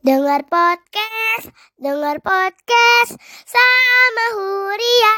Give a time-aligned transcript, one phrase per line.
[0.00, 5.14] Dengar podcast, dengar podcast sama Huria.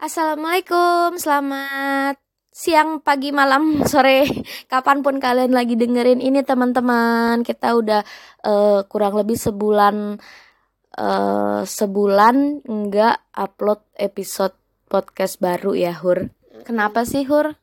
[0.00, 2.16] Assalamualaikum, selamat
[2.48, 4.24] siang, pagi, malam, sore,
[4.64, 7.44] kapan pun kalian lagi dengerin ini teman-teman.
[7.44, 8.00] Kita udah
[8.48, 10.16] uh, kurang lebih sebulan
[10.96, 14.56] uh, sebulan nggak upload episode
[14.88, 16.32] podcast baru ya Hur.
[16.64, 17.60] Kenapa sih Hur?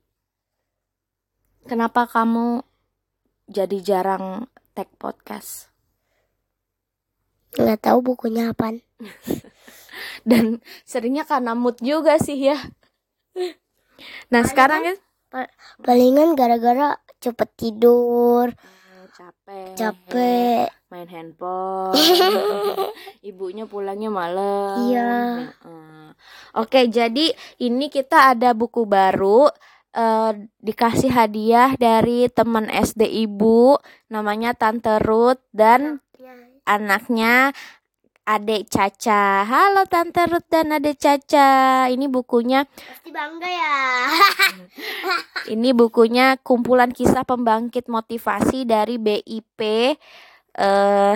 [1.66, 2.62] Kenapa kamu
[3.50, 4.46] jadi jarang
[4.78, 5.77] tag podcast?
[7.58, 8.78] Nggak tahu bukunya apa.
[10.30, 12.58] Dan seringnya karena mood juga sih ya.
[14.30, 14.96] Nah sekarang ya
[15.84, 20.72] Palingan gara-gara cepet tidur, Oh, capek, capek.
[20.88, 21.92] main handphone.
[23.28, 24.88] Ibunya pulangnya malam.
[24.88, 25.12] Iya.
[26.56, 29.52] Oke, jadi ini kita ada buku baru
[29.92, 30.32] eh,
[30.64, 33.76] dikasih hadiah dari teman SD ibu
[34.08, 36.00] namanya Tante Ruth dan
[36.68, 37.56] anaknya
[38.28, 39.48] Adek Caca.
[39.48, 41.88] Halo Tante Ruth dan Adek Caca.
[41.88, 43.80] Ini bukunya Pasti bangga ya.
[45.56, 49.60] ini bukunya kumpulan kisah pembangkit motivasi dari BIP
[50.60, 51.16] eh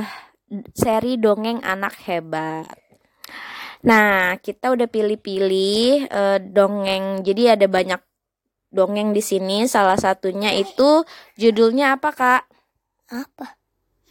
[0.72, 2.72] seri dongeng anak hebat.
[3.84, 7.28] Nah, kita udah pilih-pilih eh, dongeng.
[7.28, 8.00] Jadi ada banyak
[8.72, 9.68] dongeng di sini.
[9.68, 11.04] Salah satunya itu
[11.36, 12.44] judulnya apa, Kak?
[13.12, 13.61] Apa?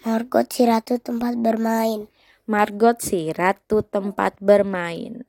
[0.01, 2.09] Margot si ratu tempat bermain.
[2.49, 5.29] Margot si ratu tempat bermain.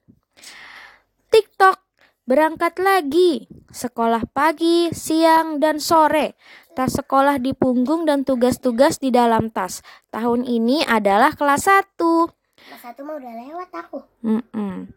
[1.27, 1.75] TikTok
[2.23, 3.51] berangkat lagi.
[3.67, 6.39] Sekolah pagi, siang, dan sore.
[6.71, 9.83] Tas sekolah di punggung dan tugas-tugas di dalam tas.
[10.07, 11.99] Tahun ini adalah kelas 1.
[11.99, 13.99] Kelas satu mah udah lewat aku.
[14.23, 14.87] Mm-mm.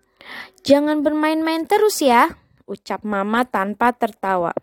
[0.63, 2.31] Jangan bermain-main terus ya,
[2.71, 4.55] ucap mama tanpa tertawa.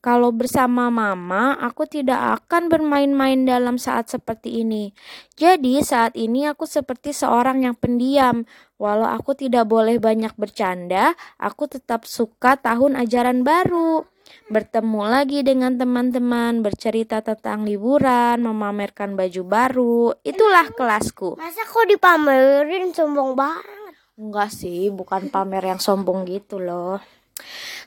[0.00, 4.96] Kalau bersama mama, aku tidak akan bermain-main dalam saat seperti ini.
[5.36, 8.48] Jadi, saat ini aku seperti seorang yang pendiam.
[8.80, 14.08] Walau aku tidak boleh banyak bercanda, aku tetap suka tahun ajaran baru.
[14.48, 20.16] Bertemu lagi dengan teman-teman, bercerita tentang liburan, memamerkan baju baru.
[20.24, 21.36] Itulah kelasku.
[21.36, 23.94] Masa kok dipamerin sombong banget?
[24.16, 27.04] Enggak sih, bukan pamer yang sombong gitu loh.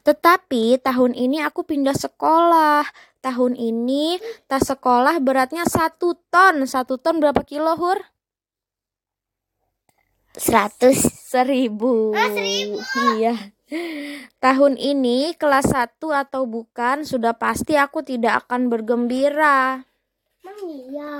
[0.04, 2.84] Tetapi tahun ini aku pindah sekolah.
[3.24, 4.20] Tahun ini
[4.52, 6.68] tas sekolah beratnya satu ton.
[6.68, 8.04] Satu ton berapa kilo, Hur?
[10.36, 11.00] Seratus.
[11.24, 12.12] Seribu.
[12.12, 12.84] Ah, seribu.
[13.16, 13.36] Iya.
[14.38, 19.88] Tahun ini kelas satu atau bukan sudah pasti aku tidak akan bergembira.
[20.44, 21.14] Emang iya.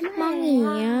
[0.00, 0.98] Emang iya.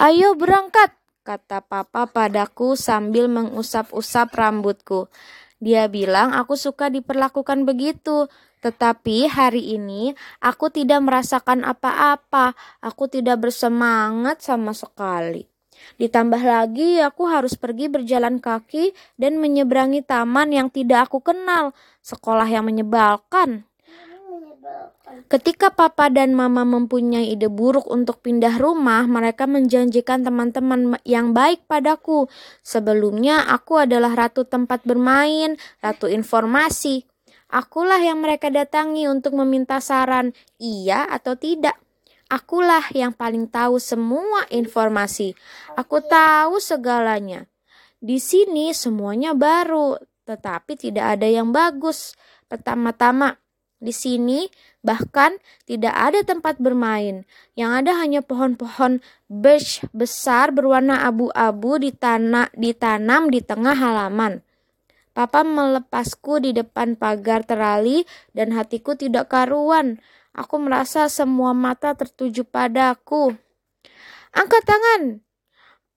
[0.00, 5.06] Ayo berangkat, kata papa padaku sambil mengusap-usap rambutku.
[5.60, 8.32] Dia bilang aku suka diperlakukan begitu,
[8.64, 12.56] tetapi hari ini aku tidak merasakan apa-apa.
[12.80, 15.44] Aku tidak bersemangat sama sekali.
[15.96, 21.76] Ditambah lagi aku harus pergi berjalan kaki dan menyeberangi taman yang tidak aku kenal.
[22.04, 23.69] Sekolah yang menyebalkan.
[25.26, 31.66] Ketika papa dan mama mempunyai ide buruk untuk pindah rumah, mereka menjanjikan teman-teman yang baik
[31.66, 32.30] padaku.
[32.62, 37.06] Sebelumnya, aku adalah ratu tempat bermain, ratu informasi.
[37.50, 40.30] Akulah yang mereka datangi untuk meminta saran,
[40.62, 41.74] iya atau tidak.
[42.30, 45.34] Akulah yang paling tahu semua informasi.
[45.74, 47.50] Aku tahu segalanya.
[47.98, 49.98] Di sini semuanya baru,
[50.30, 52.14] tetapi tidak ada yang bagus.
[52.46, 53.34] Pertama-tama,
[53.80, 54.44] di sini
[54.84, 57.24] bahkan tidak ada tempat bermain.
[57.56, 64.44] Yang ada hanya pohon-pohon birch besar berwarna abu-abu ditana, ditanam di tengah halaman.
[65.10, 69.98] Papa melepasku di depan pagar terali dan hatiku tidak karuan.
[70.30, 73.34] Aku merasa semua mata tertuju padaku.
[74.30, 75.02] Angkat tangan.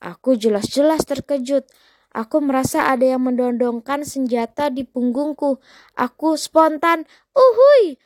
[0.01, 1.69] Aku jelas-jelas terkejut.
[2.13, 5.57] Aku merasa ada yang mendondongkan senjata di punggungku.
[5.97, 7.97] Aku spontan, uhui,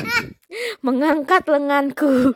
[0.86, 2.32] mengangkat lenganku.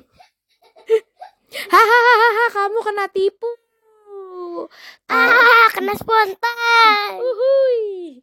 [1.73, 3.49] Hahaha, kamu kena tipu.
[5.09, 7.17] Ah, kena spontan.
[7.17, 8.21] Uhui.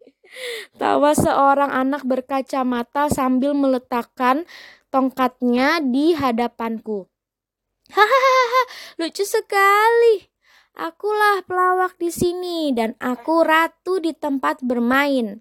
[0.78, 4.46] Tawa seorang anak berkacamata sambil meletakkan
[4.94, 7.10] tongkatnya di hadapanku.
[7.90, 8.62] Hahaha,
[9.02, 10.33] lucu sekali.
[10.74, 15.38] Akulah pelawak di sini dan aku ratu di tempat bermain.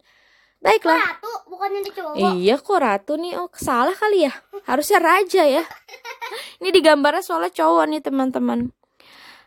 [0.61, 1.01] Baiklah.
[1.01, 2.15] Ratu, bukannya di cowok.
[2.21, 3.41] Iya kok ratu nih.
[3.41, 4.33] Oh salah kali ya.
[4.69, 5.65] Harusnya raja ya.
[6.61, 8.77] Ini digambarnya soalnya cowok nih teman-teman.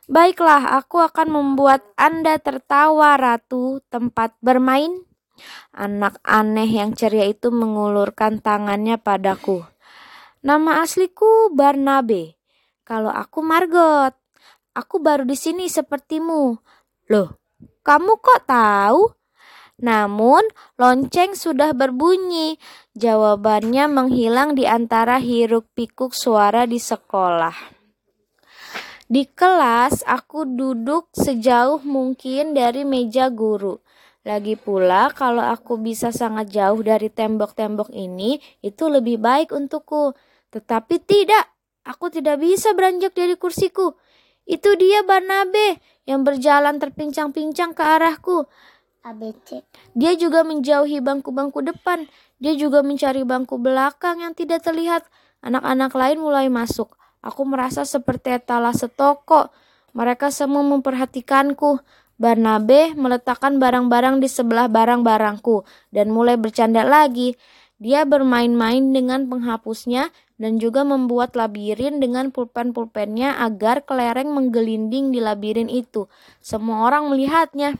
[0.10, 5.06] Baiklah, aku akan membuat Anda tertawa ratu tempat bermain.
[5.70, 9.62] Anak aneh yang ceria itu mengulurkan tangannya padaku.
[10.42, 12.38] Nama asliku Barnabe.
[12.82, 14.25] Kalau aku Margot.
[14.76, 16.60] Aku baru di sini sepertimu.
[17.08, 17.40] Loh,
[17.80, 19.08] kamu kok tahu?
[19.80, 20.44] Namun,
[20.76, 22.60] lonceng sudah berbunyi.
[22.92, 27.56] Jawabannya menghilang di antara hiruk-pikuk suara di sekolah.
[29.08, 33.80] Di kelas, aku duduk sejauh mungkin dari meja guru.
[34.28, 40.18] Lagi pula, kalau aku bisa sangat jauh dari tembok-tembok ini, itu lebih baik untukku.
[40.52, 41.48] Tetapi tidak,
[41.88, 43.96] aku tidak bisa beranjak dari kursiku.
[44.46, 48.46] Itu dia Barnabe yang berjalan terpincang-pincang ke arahku.
[49.06, 49.62] ABC.
[49.94, 52.10] Dia juga menjauhi bangku-bangku depan.
[52.42, 55.06] Dia juga mencari bangku belakang yang tidak terlihat.
[55.46, 56.98] Anak-anak lain mulai masuk.
[57.22, 59.54] Aku merasa seperti etalase toko.
[59.94, 61.82] Mereka semua memperhatikanku.
[62.16, 67.36] Barnabe meletakkan barang-barang di sebelah barang-barangku dan mulai bercanda lagi.
[67.76, 70.08] Dia bermain-main dengan penghapusnya
[70.40, 76.08] dan juga membuat labirin dengan pulpen-pulpennya agar kelereng menggelinding di labirin itu.
[76.40, 77.76] Semua orang melihatnya.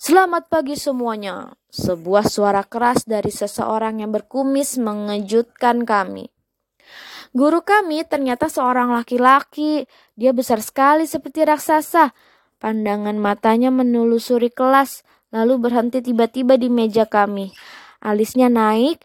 [0.00, 1.52] Selamat pagi semuanya.
[1.68, 6.32] Sebuah suara keras dari seseorang yang berkumis mengejutkan kami.
[7.36, 9.84] Guru kami ternyata seorang laki-laki.
[10.16, 12.16] Dia besar sekali seperti raksasa.
[12.56, 17.52] Pandangan matanya menelusuri kelas, lalu berhenti tiba-tiba di meja kami.
[18.04, 19.00] Alisnya naik.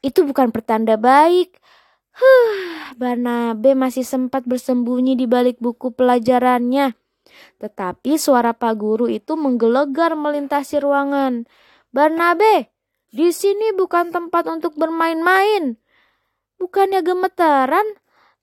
[0.00, 1.60] Itu bukan pertanda baik.
[2.16, 6.96] Huh, Barnabe masih sempat bersembunyi di balik buku pelajarannya.
[7.60, 11.44] Tetapi suara Pak Guru itu menggelegar melintasi ruangan.
[11.92, 12.72] Barnabe,
[13.12, 15.76] di sini bukan tempat untuk bermain-main.
[16.58, 17.86] Bukannya gemeteran,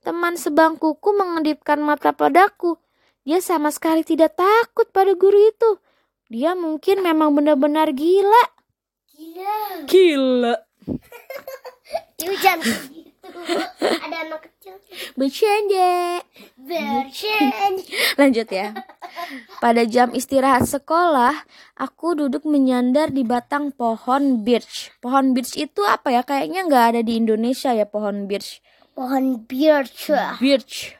[0.06, 2.80] teman sebangkuku mengedipkan mata padaku.
[3.26, 5.82] Dia sama sekali tidak takut pada guru itu.
[6.30, 8.46] Dia mungkin memang benar-benar gila.
[9.18, 9.55] Gila.
[9.86, 10.56] Gila.
[12.26, 12.60] Hujan
[13.80, 14.76] Ada anak kecil.
[15.14, 16.22] Bercanda.
[16.58, 17.66] Bercanda.
[18.22, 18.74] Lanjut ya.
[19.62, 21.46] Pada jam istirahat sekolah,
[21.78, 24.90] aku duduk menyandar di batang pohon birch.
[25.04, 26.22] Pohon birch itu apa ya?
[26.26, 28.64] Kayaknya nggak ada di Indonesia ya pohon birch.
[28.98, 30.10] Pohon birch.
[30.42, 30.98] Birch.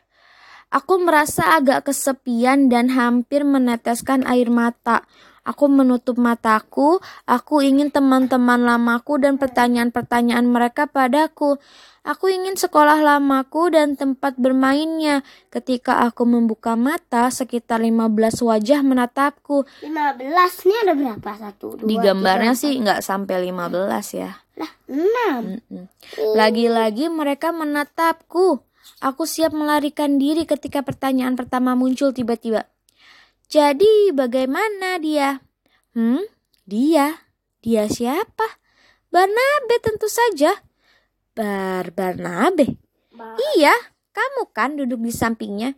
[0.70, 5.08] Aku merasa agak kesepian dan hampir meneteskan air mata.
[5.46, 6.98] Aku menutup mataku,
[7.30, 11.62] aku ingin teman-teman lamaku dan pertanyaan-pertanyaan mereka padaku.
[12.02, 15.22] Aku ingin sekolah lamaku dan tempat bermainnya.
[15.54, 19.70] Ketika aku membuka mata, sekitar 15 wajah menatapku.
[19.86, 21.30] 15 nih ada berapa?
[21.38, 24.32] Satu, dua, Di gambarnya tiga, sih nggak sampai 15 ya.
[24.58, 25.62] Lah, enam.
[25.62, 25.86] Mm-mm.
[26.38, 28.62] Lagi-lagi mereka menatapku.
[29.02, 32.70] Aku siap melarikan diri ketika pertanyaan pertama muncul tiba-tiba.
[33.46, 35.40] Jadi bagaimana dia?
[35.94, 36.26] Hmm,
[36.66, 37.22] dia?
[37.62, 38.46] Dia siapa?
[39.14, 40.60] Barnabe tentu saja.
[41.38, 42.78] Bar Barnabe?
[43.14, 43.74] Ba- Iya,
[44.12, 45.78] kamu kan duduk di sampingnya.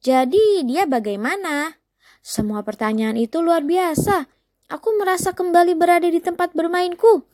[0.00, 1.76] Jadi dia bagaimana?
[2.24, 4.24] Semua pertanyaan itu luar biasa.
[4.70, 7.26] Aku merasa kembali berada di tempat bermainku.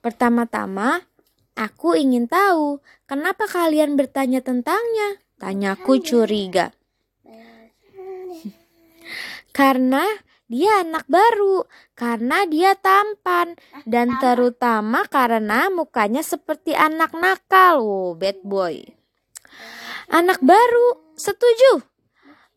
[0.00, 1.04] Pertama-tama,
[1.54, 5.20] aku ingin tahu kenapa kalian bertanya tentangnya.
[5.36, 6.72] Tanyaku curiga.
[9.50, 10.04] Karena
[10.50, 11.62] dia anak baru,
[11.94, 13.54] karena dia tampan,
[13.86, 17.78] dan terutama karena mukanya seperti anak nakal.
[17.78, 18.82] Oh, bad boy.
[20.10, 21.86] Anak baru, setuju.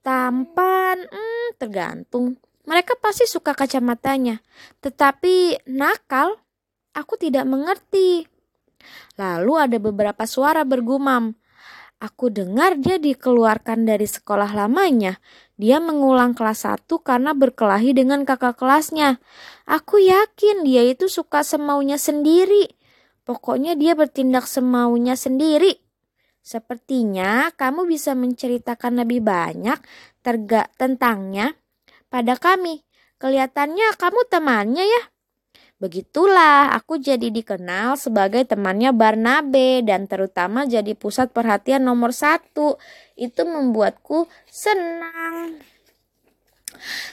[0.01, 2.41] Tampan, hmm, tergantung.
[2.65, 4.41] Mereka pasti suka kacamatanya.
[4.81, 6.41] Tetapi nakal,
[6.97, 8.25] aku tidak mengerti.
[9.21, 11.37] Lalu ada beberapa suara bergumam.
[12.01, 15.21] Aku dengar dia dikeluarkan dari sekolah lamanya.
[15.53, 19.21] Dia mengulang kelas 1 karena berkelahi dengan kakak kelasnya.
[19.69, 22.73] Aku yakin dia itu suka semaunya sendiri.
[23.23, 25.77] Pokoknya dia bertindak semaunya sendiri.
[26.43, 29.79] Sepertinya kamu bisa menceritakan lebih banyak
[30.25, 31.55] terga tentangnya
[32.11, 32.83] pada kami.
[33.21, 35.12] Kelihatannya kamu temannya ya.
[35.83, 42.79] Begitulah aku jadi dikenal sebagai temannya Barnabe dan terutama jadi pusat perhatian nomor satu.
[43.19, 45.72] Itu membuatku senang.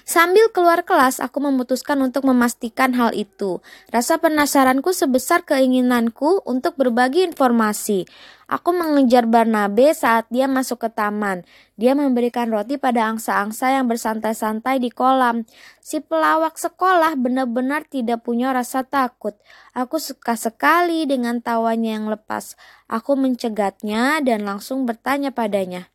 [0.03, 3.63] Sambil keluar kelas, aku memutuskan untuk memastikan hal itu.
[3.95, 8.05] Rasa penasaranku sebesar keinginanku untuk berbagi informasi.
[8.51, 11.47] Aku mengejar Barnabe saat dia masuk ke taman.
[11.79, 15.47] Dia memberikan roti pada angsa-angsa yang bersantai-santai di kolam.
[15.79, 19.39] Si pelawak sekolah benar-benar tidak punya rasa takut.
[19.71, 22.59] Aku suka sekali dengan tawanya yang lepas.
[22.91, 25.87] Aku mencegatnya dan langsung bertanya padanya.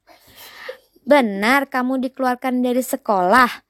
[1.05, 3.61] Benar kamu dikeluarkan dari sekolah?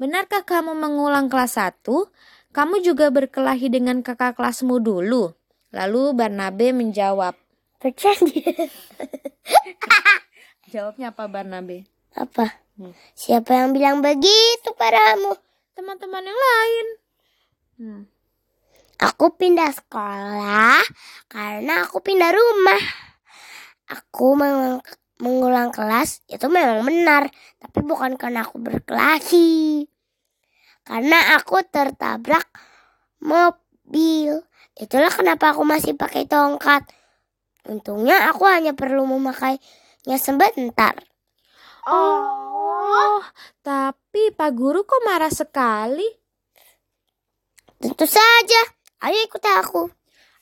[0.00, 1.84] Benarkah kamu mengulang kelas 1?
[2.56, 5.36] Kamu juga berkelahi dengan kakak kelasmu dulu.
[5.70, 7.36] Lalu Barnabe menjawab,
[7.80, 8.32] Bercanda.
[10.72, 11.84] Jawabnya apa Barnabe?
[12.16, 12.48] Apa?
[12.80, 12.96] Hmm.
[13.16, 15.36] Siapa yang bilang begitu padamu?
[15.76, 16.86] Teman-teman yang lain.
[17.80, 18.02] Hmm.
[19.00, 20.84] Aku pindah sekolah
[21.28, 22.82] karena aku pindah rumah.
[23.88, 24.84] Aku mengulang,
[25.20, 27.28] mengulang kelas itu memang benar,
[27.60, 29.86] tapi bukan karena aku berkelahi.
[30.82, 32.48] Karena aku tertabrak
[33.22, 34.40] mobil.
[34.74, 36.88] Itulah kenapa aku masih pakai tongkat.
[37.68, 40.96] Untungnya aku hanya perlu memakainya sebentar.
[41.84, 43.20] Oh,
[43.60, 46.08] tapi Pak Guru kok marah sekali?
[47.80, 48.62] Tentu saja.
[49.00, 49.99] Ayo ikut aku.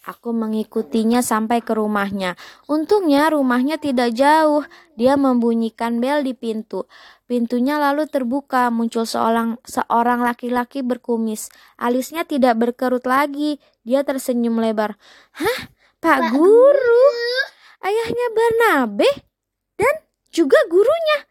[0.08, 2.32] Aku mengikutinya sampai ke rumahnya.
[2.64, 4.64] Untungnya rumahnya tidak jauh.
[4.96, 6.88] Dia membunyikan bel di pintu.
[7.28, 11.52] Pintunya lalu terbuka, muncul seorang seorang laki-laki berkumis.
[11.76, 13.60] Alisnya tidak berkerut lagi.
[13.84, 14.96] Dia tersenyum lebar.
[15.36, 15.60] Hah?
[16.00, 17.04] Pak, Pak Guru?
[17.84, 19.10] Ayahnya Barnabe?
[19.76, 19.92] Dan
[20.32, 21.28] juga gurunya.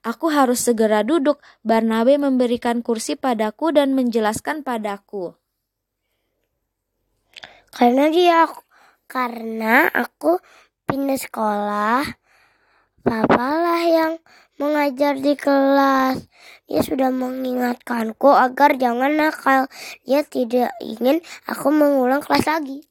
[0.00, 1.44] Aku harus segera duduk.
[1.60, 5.36] Barnabe memberikan kursi padaku dan menjelaskan padaku.
[7.72, 8.48] Karena dia
[9.08, 10.40] karena aku
[10.88, 12.04] pindah sekolah,
[13.04, 14.12] papalah yang
[14.60, 16.28] mengajar di kelas.
[16.68, 19.70] Dia sudah mengingatkanku agar jangan nakal.
[20.04, 22.84] Dia tidak ingin aku mengulang kelas lagi.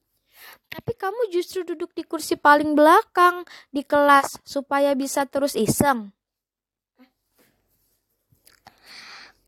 [0.67, 6.11] Tapi kamu justru duduk di kursi paling belakang di kelas supaya bisa terus iseng.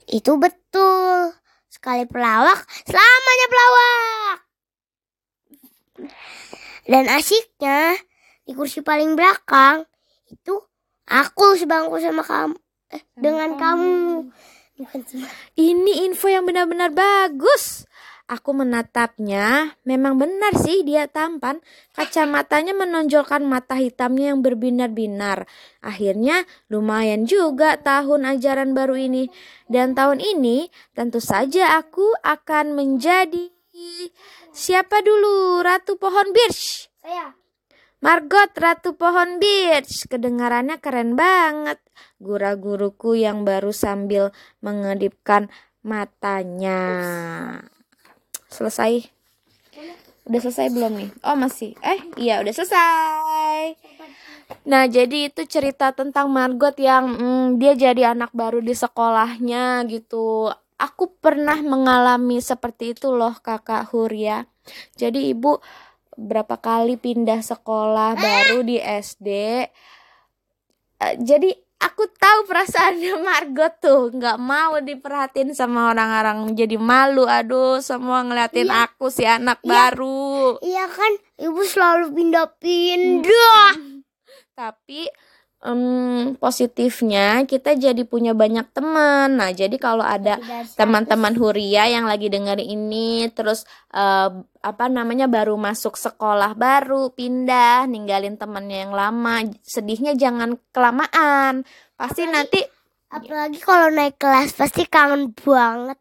[0.09, 1.33] Itu betul.
[1.69, 3.88] Sekali pelawak, selamanya pelawak.
[6.89, 7.93] Dan asiknya
[8.41, 9.85] di kursi paling belakang
[10.25, 10.57] itu
[11.05, 12.57] aku sebangku sama kamu
[12.89, 14.25] eh, dengan kamu.
[14.79, 15.01] Bukan
[15.53, 17.85] Ini info yang benar-benar bagus.
[18.29, 21.61] Aku menatapnya, memang benar sih dia tampan.
[21.97, 25.49] Kacamatanya menonjolkan mata hitamnya yang berbinar-binar.
[25.81, 29.33] Akhirnya lumayan juga tahun ajaran baru ini.
[29.65, 33.49] Dan tahun ini tentu saja aku akan menjadi
[34.55, 35.63] siapa dulu?
[35.63, 36.89] Ratu Pohon Birch.
[37.01, 37.35] Saya.
[37.99, 40.07] Margot Ratu Pohon Birch.
[40.07, 41.83] Kedengarannya keren banget.
[42.19, 44.31] Gura-guruku yang baru sambil
[44.63, 45.51] mengedipkan
[45.83, 46.81] matanya.
[48.47, 49.19] Selesai.
[50.29, 51.09] Udah selesai belum nih?
[51.25, 51.73] Oh masih.
[51.81, 53.75] Eh iya udah selesai.
[54.69, 60.53] Nah jadi itu cerita tentang Margot yang mm, dia jadi anak baru di sekolahnya gitu.
[60.79, 64.47] Aku pernah mengalami seperti itu loh kakak Huria.
[64.95, 65.59] Jadi ibu
[66.15, 69.27] berapa kali pindah sekolah baru di SD.
[70.97, 77.79] Eh, jadi aku tahu perasaannya Margot tuh nggak mau diperhatiin sama orang-orang jadi malu aduh
[77.79, 78.83] semua ngeliatin Iya.
[78.85, 79.69] aku si anak Iya.
[79.69, 83.71] baru Iya kan, ibu selalu pindah-pindah.
[84.53, 85.07] tapi
[85.59, 89.35] em, positifnya kita jadi punya banyak teman.
[89.35, 90.39] Nah jadi kalau ada
[90.75, 97.87] teman-teman Huria yang lagi dengerin ini terus eh, apa namanya baru masuk sekolah baru pindah
[97.87, 101.63] ninggalin temannya yang lama sedihnya jangan kelamaan.
[101.99, 102.59] Pasti Apalagi- nanti
[103.09, 105.97] Apalagi kalau naik kelas pasti kangen banget.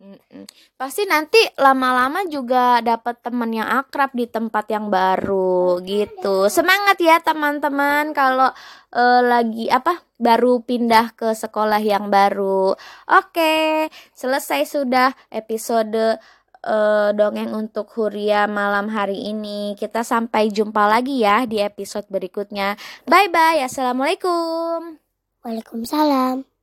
[0.77, 6.53] Pasti nanti lama-lama juga dapat teman yang akrab di tempat yang baru gitu.
[6.53, 8.53] Semangat ya teman-teman kalau
[8.93, 12.77] eh, lagi apa baru pindah ke sekolah yang baru.
[13.09, 16.21] Oke, selesai sudah episode
[16.61, 19.73] eh, dongeng untuk Huria malam hari ini.
[19.81, 22.77] Kita sampai jumpa lagi ya di episode berikutnya.
[23.09, 23.65] Bye bye.
[23.65, 25.01] Assalamualaikum.
[25.41, 26.58] Waalaikumsalam.